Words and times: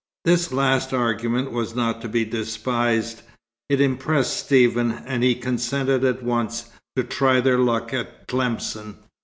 This 0.25 0.51
last 0.51 0.93
argument 0.95 1.51
was 1.51 1.75
not 1.75 2.01
to 2.01 2.07
be 2.09 2.25
despised. 2.25 3.21
It 3.69 3.79
impressed 3.79 4.35
Stephen, 4.35 4.93
and 5.05 5.21
he 5.21 5.35
consented 5.35 6.03
at 6.03 6.23
once 6.23 6.71
to 6.95 7.03
"try 7.03 7.39
their 7.39 7.59
luck" 7.59 7.93
at 7.93 8.27
Tlemcen. 8.27 8.95